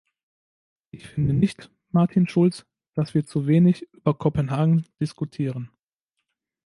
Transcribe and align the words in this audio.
Ich 0.89 1.05
finde 1.07 1.33
nicht, 1.35 1.69
Martin 1.91 2.27
Schulz, 2.27 2.65
dass 2.95 3.13
wir 3.13 3.23
zu 3.23 3.45
wenig 3.45 3.87
über 3.93 4.15
Kopenhagen 4.15 4.87
diskutieren. 4.99 5.69